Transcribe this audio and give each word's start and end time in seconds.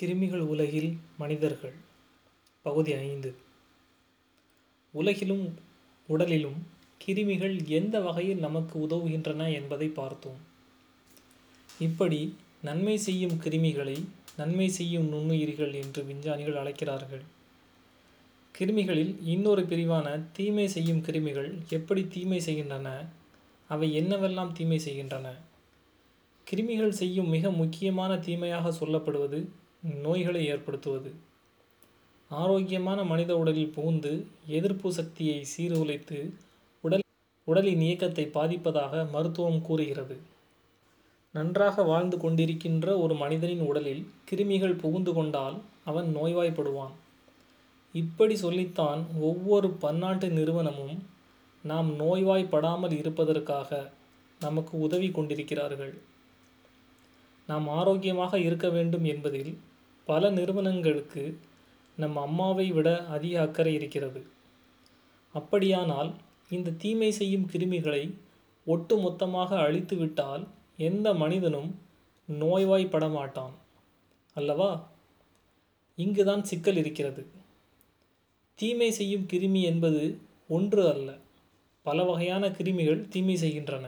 கிருமிகள் 0.00 0.44
உலகில் 0.52 0.96
மனிதர்கள். 1.18 1.72
பகுதி 2.62 2.94
ஐந்து. 2.94 3.34
உலகிலும் 4.92 5.54
உடலிலும் 6.08 6.58
கிருமிகள் 7.06 7.66
எந்த 7.66 8.00
வகையில் 8.00 8.38
நமக்கு 8.38 8.78
உதவுகின்றன 8.78 9.52
என்பதை 9.52 9.88
பார்த்தோம். 9.88 10.38
இப்படி 11.78 12.36
நன்மை 12.62 12.96
செய்யும் 12.96 13.32
கிருமிகளை 13.32 14.04
நன்மை 14.36 14.68
செய்யும் 14.68 15.12
நுண்ணுயிரிகள் 15.12 15.74
என்று 15.74 16.04
விஞ்ஞானிகள் 16.04 16.56
அழைக்கிறார்கள். 16.56 17.22
கிருமிகளில் 18.58 19.16
இன்னொரு 19.24 19.62
பிரிவான 19.62 20.22
தீமை 20.32 20.68
செய்யும் 20.68 21.04
கிருமிகள் 21.04 21.50
எப்படி 21.68 22.08
தீமை 22.08 22.40
செய்கின்றன? 22.40 23.06
அவை 23.68 24.00
என்னவெல்லாம் 24.00 24.52
தீமை 24.52 24.78
செய்கின்றன? 24.78 25.34
கிருமிகள் 26.50 26.88
செய்யும் 26.88 27.28
மிக 27.28 27.50
முக்கியமான 27.50 28.18
தீமையாக 28.18 28.70
சொல்லப்படுவது 28.70 29.46
நோய்களை 29.82 30.46
ஏற்படுத்துவது. 30.46 31.10
ஆரோக்கியமான 32.30 33.04
மனித 33.04 33.36
உடலில் 33.36 33.74
புகுந்து 33.74 34.26
எதிர்ப்பு 34.46 34.92
சக்தியை 34.92 35.46
சீர்குலைத்து 35.52 36.32
உடல் 36.80 37.04
உடலின் 37.44 37.80
இயக்கத்தை 37.80 38.30
பாதிப்பதாக 38.34 39.10
மருத்துவம் 39.10 39.62
கூறுகிறது. 39.62 40.16
நன்றாக 41.32 41.82
வாழ்ந்து 41.82 42.16
கொண்டிருக்கின்ற 42.16 42.98
ஒரு 42.98 43.14
மனிதனின் 43.14 43.60
உடலில் 43.60 44.06
கிருமிகள் 44.30 44.78
புகுந்து 44.78 45.12
கொண்டால் 45.12 45.56
அவன் 45.84 46.16
நோய்வாய்ப்படுவான். 46.16 46.94
இப்படி 47.92 48.36
சொல்லித்தான் 48.36 49.06
ஒவ்வொரு 49.20 49.70
பன்னாட்டு 49.70 50.28
நிறுவனமும் 50.28 51.02
நாம் 51.62 51.98
நோய்வாய்ப்படாமல் 51.98 52.96
இருப்பதற்காக 52.98 53.90
நமக்கு 54.40 54.78
உதவி 54.78 55.10
கொண்டிருக்கிறார்கள். 55.10 55.94
நாம் 57.46 57.68
ஆரோக்கியமாக 57.68 58.38
இருக்க 58.38 58.68
வேண்டும் 58.68 59.04
என்பதில் 59.04 59.58
பல 60.04 60.30
நிறுவனங்களுக்கு 60.30 61.38
நம் 61.96 62.16
அம்மாவை 62.16 62.72
விட 62.72 63.06
அதிக 63.06 63.40
அக்கறை 63.40 63.74
இருக்கிறது. 63.74 64.26
அப்படியானால் 65.32 66.10
இந்த 66.50 66.70
தீமை 66.70 67.10
செய்யும் 67.10 67.48
கிருமிகளை 67.52 68.14
ஒட்டு 68.64 68.98
மொத்தமாக 68.98 69.56
அழித்துவிட்டால் 69.56 70.46
எந்த 70.76 71.14
மனிதனும் 71.14 71.70
நோய்வாய்ப்பட 72.28 73.10
மாட்டான் 73.10 73.54
அல்லவா? 74.34 74.90
இங்குதான் 75.96 76.42
சிக்கல் 76.42 76.76
இருக்கிறது. 76.76 77.26
தீமை 78.54 78.90
செய்யும் 78.90 79.26
கிருமி 79.32 79.62
என்பது 79.62 80.18
ஒன்று 80.48 80.88
அல்ல 80.92 81.18
பல 81.82 82.02
வகையான 82.02 82.48
கிருமிகள் 82.48 83.08
தீமை 83.08 83.36
செய்கின்றன. 83.36 83.86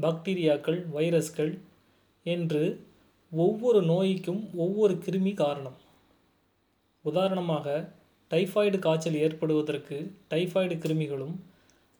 பாக்டீரியாக்கள் 0.00 0.80
வைரஸ்கள் 0.96 1.58
என்று 2.24 2.62
ஒவ்வொரு 3.30 3.82
நோய்க்கும் 3.82 4.54
ஒவ்வொரு 4.54 4.94
கிருமி 4.94 5.34
காரணம். 5.34 5.76
உதாரணமாக 7.02 7.92
டைஃபாய்டு 8.30 8.78
காய்ச்சல் 8.78 9.14
ஏற்படுவதற்கு 9.14 10.14
டைஃபாய்டு 10.30 10.76
கிருமிகளும் 10.78 11.34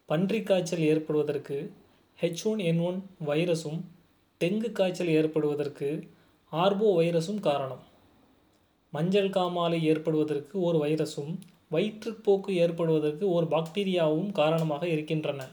பன்றிக் 0.09 0.47
காய்ச்சல் 0.47 0.79
ஏற்படுவதற்கு 0.79 1.73
ஹெச் 2.21 2.45
ஒன் 2.45 2.59
என் 2.59 2.79
ஒன் 2.79 3.03
வைரஸும் 3.27 3.81
டெங்கு 4.41 4.73
காய்ச்சல் 4.73 5.07
ஏற்படுவதற்கு 5.07 6.09
ஆர்போ 6.53 7.03
வைரஸும் 7.03 7.41
காரணம். 7.41 7.83
மஞ்சள் 8.91 9.31
காமாலை 9.31 9.83
ஏற்படுவதற்கு 9.83 10.61
ஒரு 10.61 10.87
வைரஸும் 10.87 11.39
வயிற்றுப்போக்கு 11.71 12.51
ஏற்படுவதற்கு 12.51 13.31
ஒரு 13.31 13.47
பாக்டீரியாவும் 13.47 14.33
காரணமாக 14.33 14.89
இருக்கின்றன. 14.89 15.49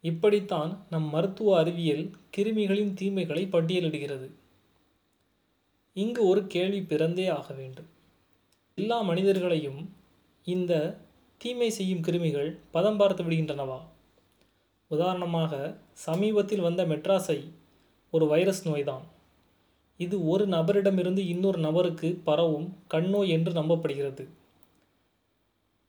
இப்படித்தான் 0.00 0.86
நம் 0.90 1.10
மருத்துவ 1.10 1.58
அறிவியல் 1.58 2.10
கிருமிகளின் 2.36 2.94
தீமைகளை 2.94 3.46
பட்டியலிடுகிறது. 3.46 4.30
இங்கு 5.92 6.26
ஒரு 6.26 6.46
கேள்வி 6.46 6.82
பிறந்தே 6.82 7.26
ஆக 7.26 7.54
வேண்டும். 7.54 7.86
எல்லா 8.74 9.00
மனிதர்களையும் 9.00 9.94
இந்த 10.44 10.98
தீமை 11.38 11.70
செய்யும் 11.70 12.00
கிருமிகள் 12.00 12.58
பதம் 12.70 12.96
பார்த்து 12.96 13.24
விடுகின்றனவா? 13.24 13.80
உதாரணமாக 14.88 15.76
சமீபத்தில் 15.92 16.60
வந்த 16.60 16.84
மெட்ராஸை 16.84 17.50
ஒரு 18.10 18.26
வைரஸ் 18.26 18.68
நோய்தான். 18.68 19.04
இது 19.98 20.26
ஒரு 20.26 20.46
நபரிடமிருந்து 20.46 21.18
இன்னொரு 21.18 21.58
நபருக்கு 21.58 22.20
பரவும் 22.24 22.76
கண்ணோய் 22.90 23.28
என்று 23.28 23.52
நம்பப்படுகிறது. 23.52 24.26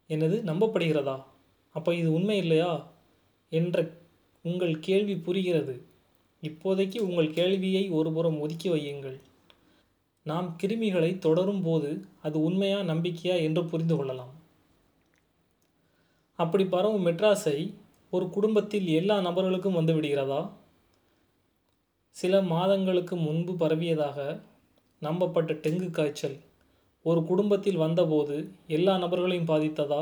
எனது 0.07 0.43
நம்பப்படுகிறதா? 0.45 1.23
அப்போ 1.69 1.95
இது 1.95 2.13
உண்மை 2.13 2.37
இல்லையா? 2.37 2.87
என்ற 3.49 3.89
உங்கள் 4.43 4.79
கேள்வி 4.79 5.15
புரிகிறது. 5.15 5.85
இப்போதைக்கு 6.41 6.99
உங்கள் 6.99 7.33
கேள்வியை 7.33 7.89
ஒருபுறம் 7.89 8.39
ஒதுக்கி 8.39 8.69
வையுங்கள். 8.69 9.19
நாம் 10.23 10.57
கிருமிகளை 10.63 11.17
தொடரும் 11.17 11.61
போது 11.61 12.05
அது 12.21 12.43
உண்மையா 12.43 12.79
நம்பிக்கையா 12.79 13.35
என்று 13.41 13.65
புரிந்து 13.65 13.95
கொள்ளலாம். 13.95 14.33
அப்படி 16.35 16.65
பரவும் 16.65 17.05
மெட்ராஸை 17.05 17.73
ஒரு 18.09 18.29
குடும்பத்தில் 18.29 18.87
எல்லா 18.87 19.17
நபர்களுக்கும் 19.19 19.73
வந்து 19.73 19.93
விடுகிறதா? 19.93 20.51
சில 22.09 22.41
மாதங்களுக்கு 22.41 23.15
முன்பு 23.15 23.53
பரவியதாக 23.53 24.41
நம்பப்பட்ட 25.01 25.51
டெங்கு 25.65 25.89
காய்ச்சல் 25.89 26.37
ஒரு 27.05 27.23
குடும்பத்தில் 27.23 27.77
வந்தபோது 27.77 28.51
எல்லா 28.67 28.95
நபர்களையும் 28.95 29.51
பாதித்ததா? 29.51 30.01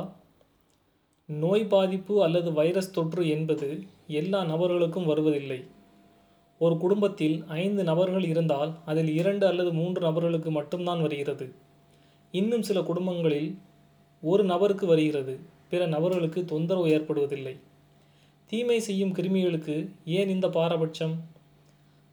நோய் 1.26 1.66
பாதிப்பு 1.66 2.24
அல்லது 2.24 2.54
வைரஸ் 2.54 2.92
தொற்று 2.92 3.30
என்பது 3.30 3.84
எல்லா 4.08 4.42
நபர்களுக்கும் 4.44 5.06
வருவதில்லை. 5.06 5.60
ஒரு 6.60 6.78
குடும்பத்தில் 6.78 7.44
ஐந்து 7.48 7.84
நபர்கள் 7.84 8.24
இருந்தால் 8.24 8.78
அதில் 8.86 9.08
இரண்டு 9.08 9.48
அல்லது 9.48 9.74
மூன்று 9.74 10.02
நபர்களுக்கு 10.02 10.52
மட்டும்தான் 10.52 11.02
வருகிறது. 11.02 11.54
இன்னும் 12.32 12.62
சில 12.62 12.82
குடும்பங்களில் 12.82 13.58
ஒரு 14.22 14.44
நபருக்கு 14.44 14.88
வருகிறது 14.88 15.40
பிற 15.70 15.86
நபர்களுக்கு 15.86 16.46
தொந்தரவு 16.46 16.88
ஏற்படுவதில்லை. 16.88 17.60
தீமை 18.48 18.80
செய்யும் 18.80 19.14
கிருமிகளுக்கு 19.14 19.90
ஏன் 20.06 20.30
இந்த 20.30 20.50
பாரபட்சம்? 20.50 21.16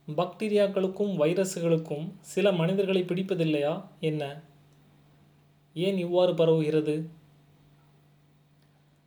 பாக்டீரியாக்களுக்கும் 0.08 1.16
வைரஸுகளுக்கும் 1.16 2.08
சில 2.20 2.52
மனிதர்களை 2.52 3.02
பிடிப்பதில்லையா? 3.02 3.84
என்ன? 4.00 4.40
ஏன் 5.74 5.98
இவ்வாறு 5.98 6.32
பரவுகிறது? 6.32 7.06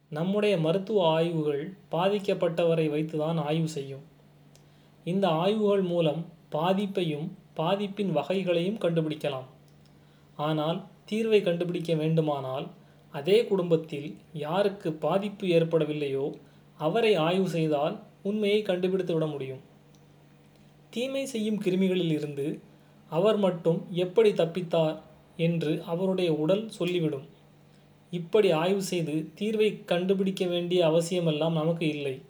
நம்முடைய 0.10 0.58
மருத்துவ 0.58 1.08
ஆய்வுகள் 1.08 1.74
பாதிக்கப்பட்டவரை 1.92 2.90
வைத்துதான் 2.90 3.40
ஆய்வு 3.40 3.68
செய்யும். 3.68 4.09
இந்த 5.04 5.28
ஆய்வுகள் 5.28 5.82
மூலம் 5.82 6.22
பாதிப்பையும் 6.56 7.28
பாதிப்பின் 7.60 8.12
வகைகளையும் 8.12 8.82
கண்டுபிடிக்கலாம். 8.84 9.48
ஆனால் 10.36 10.84
தீர்வை 11.12 11.42
கண்டுபிடிக்க 11.42 11.94
வேண்டுமானால் 11.94 12.68
அதே 13.14 13.46
குடும்பத்தில் 13.46 14.16
யாருக்கு 14.34 14.94
பாதிப்பு 14.94 15.48
ஏற்படவில்லையோ 15.48 16.26
அவரை 16.78 17.16
ஆய்வு 17.16 17.50
செய்தால் 17.50 18.00
உண்மையை 18.22 18.62
கண்டுபிடித்து 18.62 19.14
விட 19.14 19.26
முடியும். 19.26 19.62
தீமை 20.90 21.26
செய்யும் 21.26 21.62
கிருமிகளில் 21.62 22.14
இருந்து 22.18 22.60
அவர் 23.10 23.38
மட்டும் 23.38 23.80
எப்படி 23.92 24.32
தப்பித்தார் 24.32 24.98
என்று 25.38 25.84
அவருடைய 25.86 26.34
உடல் 26.34 26.70
சொல்லிவிடும். 26.70 27.28
இப்படி 28.12 28.52
ஆய்வு 28.52 28.82
செய்து 28.82 29.16
தீர்வை 29.40 29.86
கண்டுபிடிக்க 29.86 30.46
வேண்டிய 30.46 30.88
அவசியமெல்லாம் 30.92 31.52
நமக்கு 31.52 31.88
இல்லை. 31.88 32.22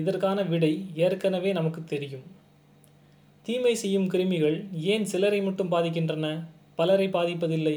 இதற்கான 0.00 0.38
விடை 0.42 0.72
ஏற்கனவே 1.04 1.50
நமக்கு 1.52 1.80
தெரியும். 1.84 2.26
தீமை 3.46 3.74
செய்யும் 3.74 4.08
கிருமிகள் 4.08 4.56
ஏன் 4.92 5.04
சிலரை 5.04 5.40
மட்டும் 5.42 5.72
பாதிக்கின்றன? 5.72 6.26
பலரை 6.74 7.06
பாதிப்பதில்லை. 7.08 7.76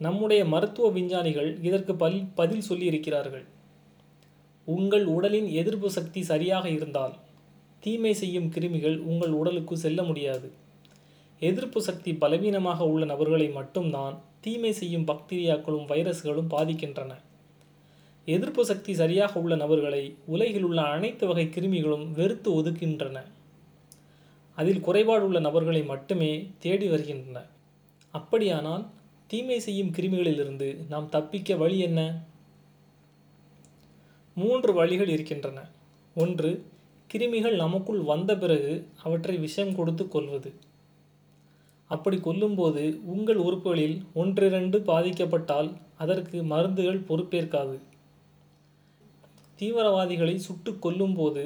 நம்முடைய 0.00 0.42
மருத்துவ 0.44 0.86
விஞ்ஞானிகள் 0.90 1.50
இதற்கு 1.62 1.92
பல் 1.94 2.18
பதில் 2.34 2.66
சொல்லியிருக்கிறார்கள். 2.68 3.44
உங்கள் 4.68 5.04
உடலின் 5.16 5.48
எதிர்ப்பு 5.60 5.88
சக்தி 5.90 6.20
சரியாக 6.22 6.66
இருந்தால் 6.68 7.14
தீமை 7.82 8.12
செய்யும் 8.14 8.48
கிருமிகள் 8.54 8.96
உங்கள் 9.10 9.34
உடலுக்கு 9.40 9.74
செல்ல 9.76 10.00
முடியாது. 10.02 10.48
எதிர்ப்பு 11.42 11.80
சக்தி 11.82 12.12
பலவீனமாக 12.14 12.84
உள்ள 12.92 13.04
நபர்களை 13.04 13.48
மட்டும்தான் 13.58 14.14
தீமை 14.40 14.72
செய்யும் 14.72 15.06
பாக்டீரியாக்களும் 15.06 15.88
வைரஸ்களும் 15.92 16.52
பாதிக்கின்றன. 16.54 17.12
எதிர்ப்பு 18.26 18.62
சக்தி 18.64 18.94
சரியாக 18.94 19.40
உள்ள 19.40 19.56
நபர்களை 19.56 20.14
உலகில் 20.26 20.62
உள்ள 20.62 20.82
அனைத்து 20.82 21.26
வகை 21.26 21.44
கிருமிகளும் 21.46 22.06
வெறுத்து 22.12 22.48
ஒதுக்கின்றன 22.52 23.18
அதில் 24.58 24.80
குறைபாடு 24.80 25.24
உள்ள 25.24 25.38
நபர்களை 25.40 25.82
மட்டுமே 25.84 26.30
தேடி 26.58 26.86
வருகின்றன. 26.88 27.38
அப்படியானால் 28.10 28.84
தீமை 29.26 29.58
செய்யும் 29.60 29.92
கிருமிகளிலிருந்து 29.96 30.68
நாம் 30.88 31.08
தப்பிக்க 31.08 31.56
வழி 31.56 31.78
என்ன? 31.78 32.00
மூன்று 34.34 34.72
வழிகள் 34.72 35.08
இருக்கின்றன. 35.08 35.58
ஒன்று 36.16 36.50
கிருமிகள் 37.10 37.54
நமக்குள் 37.54 38.00
வந்த 38.00 38.36
பிறகு 38.36 38.86
அவற்றை 39.02 39.36
விஷம் 39.36 39.74
கொடுத்து 39.74 40.08
கொள்வது. 40.08 40.52
அப்படி 41.90 42.16
கொல்லும்போது 42.16 42.84
உங்கள் 43.04 43.36
உறுப்புகளில் 43.36 43.96
ஒன்றிரண்டு 44.14 44.78
பாதிக்கப்பட்டால் 44.86 45.70
அதற்கு 45.98 46.42
மருந்துகள் 46.42 47.06
பொறுப்பேற்காது. 47.10 47.76
தீவிரவாதிகளை 49.60 50.34
சுட்டு 50.36 50.70
கொல்லும்போது 50.70 51.44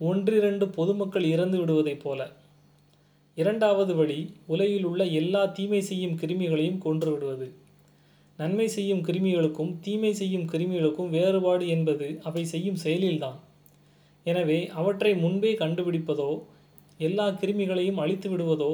ஒன்றிரண்டு 0.00 0.68
பொதுமக்கள் 0.68 1.24
இறந்து 1.24 1.58
விடுவதைப் 1.58 2.02
போல. 2.02 2.20
இரண்டாவது 3.34 3.94
வழி 3.94 4.20
உலகில் 4.46 4.84
உள்ள 4.84 5.04
எல்லா 5.20 5.44
தீமை 5.44 5.80
செய்யும் 5.80 6.18
கிருமிகளையும் 6.18 6.78
கொன்று 6.78 7.12
விடுவது. 7.12 7.48
நன்மை 8.36 8.68
செய்யும் 8.68 9.02
கிருமிகளுக்கும் 9.04 9.72
தீமை 9.80 10.12
செய்யும் 10.12 10.46
கிருமிகளுக்கும் 10.52 11.08
வேறுபாடு 11.08 11.68
என்பது 11.68 12.20
அவை 12.22 12.44
செய்யும் 12.44 12.78
செயலில்தான். 12.84 13.38
எனவே 14.24 14.66
அவற்றை 14.66 15.14
முன்பே 15.14 15.54
கண்டுபிடிப்பதோ 15.54 16.30
எல்லா 16.98 17.26
கிருமிகளையும் 17.28 18.00
அழித்து 18.04 18.28
விடுவதோ 18.30 18.70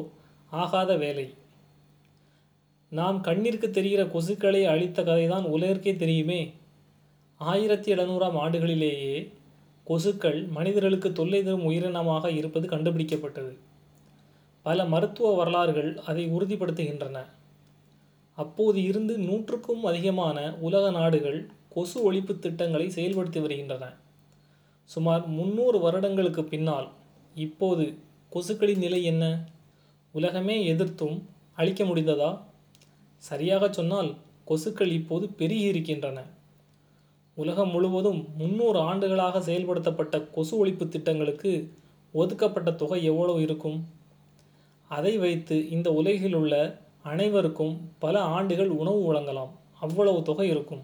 ஆகாத 0.51 0.97
வேலை. 0.97 1.27
நாம் 2.93 3.21
கண்ணிற்கு 3.21 3.71
தெரிகிற 3.71 4.03
கொசுக்களை 4.05 4.63
அழித்த 4.65 5.03
கதைதான் 5.03 5.47
உலகிற்கே 5.55 5.97
தெரியுமே. 5.97 6.43
ஆயிரத்தி 7.37 7.93
எழுநூறாம் 7.93 8.39
ஆண்டுகளிலேயே 8.45 9.33
கொசுக்கள் 9.87 10.49
மனிதர்களுக்கு 10.49 11.13
தொல்லை 11.13 11.43
தரும் 11.43 11.71
உயிரினமாக 11.71 12.29
இருப்பது 12.29 12.69
கண்டுபிடிக்கப்பட்டது. 12.69 13.57
பல 14.63 14.85
மருத்துவ 14.85 15.35
வரலாறுகள் 15.35 15.99
அதை 15.99 16.33
உறுதிப்படுத்துகின்றன. 16.33 17.25
அப்போது 18.35 18.83
இருந்து 18.83 19.19
நூற்றுக்கும் 19.19 19.85
அதிகமான 19.85 20.57
உலக 20.61 20.91
நாடுகள் 20.91 21.47
கொசு 21.69 22.13
ஒழிப்பு 22.13 22.39
திட்டங்களை 22.39 22.87
செயல்படுத்தி 22.87 23.41
வருகின்றன. 23.41 23.93
சுமார் 24.85 25.27
முன்னூறு 25.27 25.79
வருடங்களுக்கு 25.79 26.45
பின்னால் 26.45 26.89
இப்போது 27.35 27.99
கொசுக்களின் 28.33 28.77
நிலை 28.77 29.05
என்ன? 29.05 29.45
உலகமே 30.13 30.67
எதிர்த்தும் 30.67 31.29
அழிக்க 31.55 31.85
முடிந்ததா? 31.85 32.39
சரியாக 33.17 33.73
சொன்னால் 33.73 34.15
கொசுக்கள் 34.47 34.93
இப்போது 34.93 35.29
பெருகி 35.29 35.63
இருக்கின்றன. 35.63 36.27
உலகம் 37.37 37.71
முழுவதும் 37.71 38.27
முன்னூறு 38.39 38.79
ஆண்டுகளாக 38.79 39.39
செயல்படுத்தப்பட்ட 39.39 40.31
கொசு 40.31 40.67
ஒழிப்பு 40.67 40.89
திட்டங்களுக்கு 40.89 41.53
ஒதுக்கப்பட்ட 42.13 42.73
தொகை 42.73 43.05
எவ்வளவு 43.05 43.43
இருக்கும்? 43.43 43.85
அதை 44.89 45.19
வைத்து 45.19 45.71
இந்த 45.71 45.93
உலகில் 45.93 46.35
உள்ள 46.35 46.81
அனைவருக்கும் 47.03 47.91
பல 47.99 48.21
ஆண்டுகள் 48.21 48.69
உணவு 48.69 49.03
வழங்கலாம். 49.03 49.53
அவ்வளவு 49.81 50.23
தொகை 50.23 50.49
இருக்கும். 50.49 50.83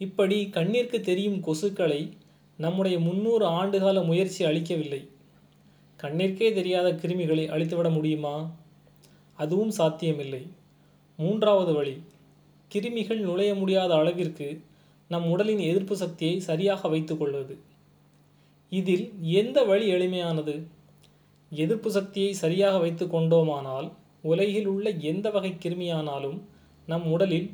இப்படி 0.00 0.50
கண்ணிற்கு 0.52 1.00
தெரியும் 1.00 1.42
கொசுக்களை 1.44 2.12
நம்முடைய 2.58 2.98
முன்னூறு 2.98 3.46
ஆண்டுகால 3.46 4.04
முயற்சி 4.04 4.44
அளிக்கவில்லை. 4.44 5.08
கண்ணிற்கே 6.00 6.52
தெரியாத 6.52 6.92
கிருமிகளை 6.92 7.48
அழித்துவிட 7.48 7.90
முடியுமா? 7.90 8.50
அதுவும் 9.38 9.70
சாத்தியமில்லை. 9.70 10.46
மூன்றாவது 11.16 11.72
வழி 11.72 12.02
கிருமிகள் 12.74 13.18
நுழைய 13.18 13.54
முடியாத 13.54 13.94
அளவிற்கு 13.94 14.60
நம் 15.10 15.26
உடலின் 15.30 15.58
எதிர்ப்பு 15.58 15.96
சக்தியை 15.96 16.40
சரியாக 16.40 16.88
வைத்துக்கொள்வது 16.88 17.54
இதில் 18.72 19.04
எந்த 19.40 19.58
வழி 19.64 19.86
எளிமையானது? 19.92 20.54
எதிர்ப்பு 21.52 21.90
சக்தியை 21.90 22.32
சரியாக 22.32 22.78
வைத்து 22.78 23.04
கொண்டோமானால் 23.06 23.88
உலகில் 24.22 24.66
உள்ள 24.66 24.90
எந்த 25.10 25.30
வகை 25.30 25.52
கிருமியானாலும் 25.64 26.38
நம் 26.88 27.06
உடலில் 27.06 27.48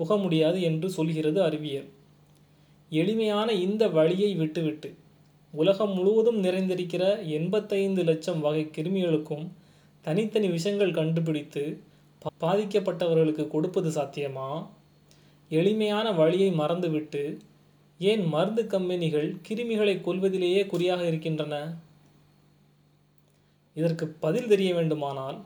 புக 0.00 0.16
முடியாது 0.16 0.58
என்று 0.62 0.90
சொல்கிறது 0.90 1.42
அறிவியல். 1.42 1.88
எளிமையான 2.92 3.48
இந்த 3.52 3.84
வழியை 3.88 4.34
விட்டுவிட்டு 4.34 4.90
உலகம் 5.54 5.94
முழுவதும் 5.94 6.40
நிறைந்திருக்கிற 6.44 7.04
எண்பத்தைந்து 7.28 8.02
லட்சம் 8.04 8.40
வகை 8.40 8.64
கிருமிகளுக்கும் 8.76 9.46
தனித்தனி 10.04 10.48
விஷங்கள் 10.48 10.92
கண்டுபிடித்து 10.92 11.62
பாதிக்கப்பட்டவர்களுக்கு 12.40 13.44
கொடுப்பது 13.48 13.90
சாத்தியமா? 13.90 14.48
எளிமையான 15.48 16.12
வழியை 16.12 16.50
மறந்துவிட்டு 16.50 17.38
ஏன் 17.98 18.26
மருந்து 18.26 18.66
கம்பெனிகள் 18.66 19.36
கிருமிகளை 19.48 20.00
கொல்வதிலேயே 20.00 20.66
குறியாக 20.66 21.06
இருக்கின்றன? 21.06 21.76
இதற்கு 23.74 24.06
பதில் 24.08 24.46
தெரிய 24.46 24.74
வேண்டுமானால் 24.74 25.38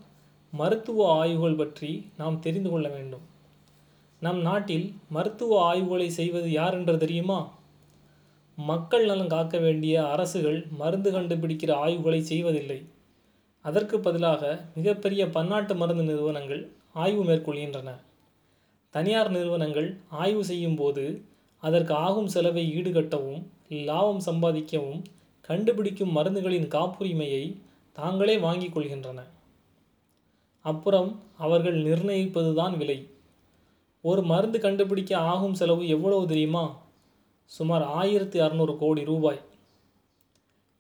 மருத்துவ 0.52 1.12
ஆய்வுகள் 1.12 1.54
பற்றி 1.54 2.10
நாம் 2.16 2.40
தெரிந்து 2.40 2.70
கொள்ள 2.70 2.88
வேண்டும். 2.88 3.20
நம் 4.20 4.40
நாட்டில் 4.40 4.92
மருத்துவ 5.08 5.74
ஆய்வுகளை 5.74 6.06
செய்வது 6.08 6.50
யார் 6.50 6.74
என்று 6.74 6.98
தெரியுமா? 6.98 7.58
மக்கள் 8.56 9.06
நலன் 9.06 9.26
காக்க 9.26 9.58
வேண்டிய 9.58 10.06
அரசுகள் 10.06 10.66
மருந்து 10.70 11.12
கண்டுபிடிக்கிற 11.12 11.72
ஆய்வுகளை 11.72 12.20
செய்வதில்லை. 12.20 12.86
அதற்கு 13.64 14.00
பதிலாக 14.00 14.64
மிகப்பெரிய 14.74 15.28
பன்னாட்டு 15.28 15.76
மருந்து 15.76 16.04
நிறுவனங்கள் 16.04 16.70
ஆய்வு 16.92 17.24
மேற்கொள்கின்றன. 17.24 17.90
தனியார் 18.90 19.30
நிறுவனங்கள் 19.30 19.96
ஆய்வு 20.10 20.44
செய்யும் 20.44 20.76
போது 20.76 21.22
அதற்கு 21.58 21.94
ஆகும் 21.94 22.26
செலவை 22.26 22.72
ஈடுகட்டவும் 22.76 23.42
லாபம் 23.68 24.22
சம்பாதிக்கவும் 24.26 25.02
கண்டுபிடிக்கும் 25.40 26.16
மருந்துகளின் 26.16 26.68
காப்புரிமையை 26.68 27.56
தாங்களே 27.92 28.38
வாங்கிக் 28.38 28.78
கொள்கின்றன. 28.78 29.20
அப்புறம் 30.64 31.20
அவர்கள் 31.38 31.82
நிர்ணயிப்பதுதான் 31.82 32.76
விலை. 32.76 33.08
ஒரு 34.02 34.22
மருந்து 34.22 34.60
கண்டுபிடிக்க 34.60 35.16
ஆகும் 35.16 35.54
செலவு 35.54 35.88
எவ்வளவு 35.88 36.26
தெரியுமா? 36.26 36.64
சுமார் 37.44 37.82
ஆயிரத்தி 37.82 38.40
அறநூறு 38.40 38.76
கோடி 38.76 39.04
ரூபாய். 39.04 39.40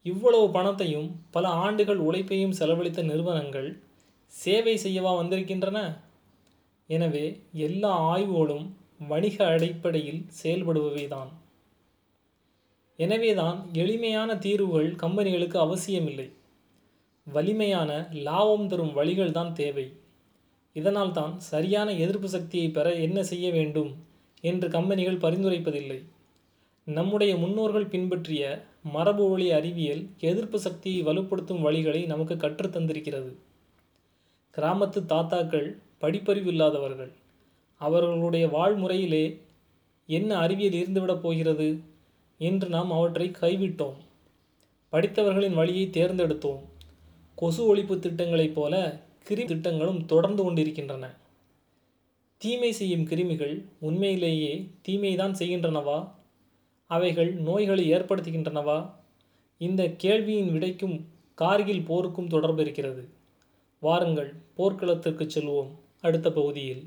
இவ்வளவு 0.02 0.50
பணத்தையும் 0.50 1.08
பல 1.30 1.48
ஆண்டுகள் 1.48 1.96
உழைப்பையும் 1.96 2.52
செலவழித்த 2.52 3.02
நிறுவனங்கள் 3.02 3.82
சேவை 4.26 4.76
செய்யவா 4.76 5.16
வந்திருக்கின்றன? 5.16 6.08
எனவே 6.90 7.26
எல்லா 7.66 7.90
ஆய்வுகளும் 8.12 8.66
வணிக 9.10 9.36
அடிப்படையில் 9.46 10.22
செயல்படுபவைதான். 10.40 11.30
எனவேதான் 12.98 13.58
எளிமையான 13.72 14.30
தீர்வுகள் 14.36 14.88
கம்பெனிகளுக்கு 15.02 15.58
அவசியமில்லை. 15.58 16.28
வலிமையான 17.26 17.90
லாபம் 18.26 18.66
தரும் 18.66 18.92
வழிகள் 18.92 19.36
தான் 19.38 19.52
தேவை. 19.52 19.86
இதனால் 20.76 21.12
தான் 21.12 21.34
சரியான 21.50 21.88
எதிர்ப்பு 22.04 22.28
சக்தியை 22.28 22.68
பெற 22.70 22.86
என்ன 23.06 23.18
செய்ய 23.22 23.46
வேண்டும் 23.50 23.90
என்று 24.44 24.66
கம்பெனிகள் 24.68 25.22
பரிந்துரைப்பதில்லை. 25.24 26.00
நம்முடைய 26.86 27.32
முன்னோர்கள் 27.36 27.90
பின்பற்றிய 27.94 28.42
மரபு 28.94 29.24
வழி 29.30 29.46
அறிவியல் 29.52 30.02
எதிர்ப்பு 30.30 30.58
சக்தியை 30.58 31.00
வலுப்படுத்தும் 31.08 31.64
வழிகளை 31.66 32.02
நமக்கு 32.06 32.34
கற்றுத்தந்திருக்கிறது 32.36 33.32
கிராமத்து 34.54 35.00
தாத்தாக்கள் 35.12 35.68
படிப்பறிவு 36.00 36.46
இல்லாதவர்கள். 36.46 37.12
அவர்களுடைய 37.78 38.46
வாழ்முறையிலே 38.46 39.38
என்ன 40.06 40.36
அறிவியல் 40.36 40.72
இருந்துவிடப் 40.72 41.20
போகிறது 41.20 41.80
என்று 42.38 42.68
நாம் 42.68 42.92
அவற்றை 42.92 43.30
கைவிட்டோம். 43.40 43.94
படித்தவர்களின் 44.92 45.54
வழியை 45.54 45.88
தேர்ந்தெடுத்தோம். 45.92 46.60
கொசு 47.34 47.76
ஒழிப்பு 47.76 47.98
திட்டங்களைப் 47.98 48.52
போல 48.52 49.00
கிருமி 49.28 49.44
திட்டங்களும் 49.44 50.06
தொடர்ந்து 50.06 50.42
கொண்டிருக்கின்றன. 50.42 51.16
தீமை 52.36 52.72
செய்யும் 52.72 53.04
கிருமிகள் 53.04 53.64
உண்மையிலேயே 53.80 54.70
தீமைதான் 54.88 55.32
செய்கின்றனவா? 55.32 56.10
அவைகள் 56.86 57.34
நோய்களை 57.34 57.92
ஏற்படுத்துகின்றனவா? 57.92 58.90
இந்த 59.58 59.88
கேள்வியின் 59.88 60.52
விடைக்கும் 60.52 61.04
கார்கில் 61.34 61.84
போருக்கும் 61.84 62.28
தொடர்பு 62.28 62.62
இருக்கிறது. 62.62 63.08
வாருங்கள் 63.80 64.34
போர்க்களத்திற்கு 64.54 65.26
செல்வோம். 65.34 65.68
அடுத்த 66.02 66.28
பகுதியில் 66.32 66.82